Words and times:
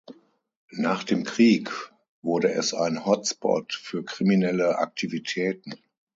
Nach 0.77 1.03
dem 1.03 1.23
Krieg 1.25 1.93
wurde 2.23 2.51
es 2.51 2.73
ein 2.73 3.05
Hotspot 3.05 3.73
für 3.75 4.03
kriminelle 4.03 4.79
Aktivitäten. 4.79 5.75